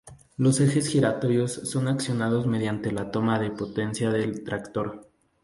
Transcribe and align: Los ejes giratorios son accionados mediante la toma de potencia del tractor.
Los 0.35 0.59
ejes 0.59 0.87
giratorios 0.87 1.51
son 1.51 1.87
accionados 1.87 2.47
mediante 2.47 2.91
la 2.91 3.11
toma 3.11 3.37
de 3.39 3.51
potencia 3.51 4.09
del 4.09 4.43
tractor. 4.43 5.07